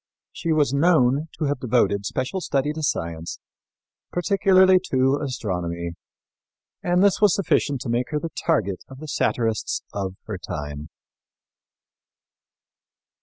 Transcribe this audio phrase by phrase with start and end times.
[0.31, 3.37] She was known to have devoted special study to science,
[4.11, 5.91] particularly to astronomy,
[6.81, 10.89] and this was sufficient to make her the target of the satirists of her time.